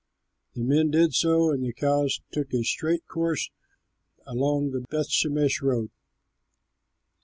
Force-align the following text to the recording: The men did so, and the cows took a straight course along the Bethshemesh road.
The 0.55 0.63
men 0.63 0.89
did 0.89 1.13
so, 1.13 1.51
and 1.51 1.63
the 1.63 1.73
cows 1.73 2.21
took 2.31 2.55
a 2.55 2.63
straight 2.63 3.07
course 3.07 3.51
along 4.25 4.71
the 4.71 4.79
Bethshemesh 4.79 5.61
road. 5.61 5.91